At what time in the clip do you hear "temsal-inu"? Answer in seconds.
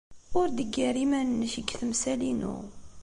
1.79-2.55